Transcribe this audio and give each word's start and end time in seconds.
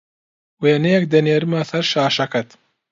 وێنەیەک 0.61 1.05
دەنێرمه 1.13 1.59
سەر 1.69 1.83
شاشەکەت 1.91 2.49